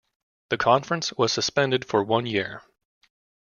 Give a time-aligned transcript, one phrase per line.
[0.49, 2.63] The Conference was suspended for one year.